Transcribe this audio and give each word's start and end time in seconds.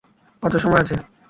কত 0.43 0.53
সময় 0.63 0.81
আছে? 0.83 0.95